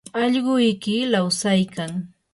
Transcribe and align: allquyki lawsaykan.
allquyki 0.21 0.95
lawsaykan. 1.11 1.91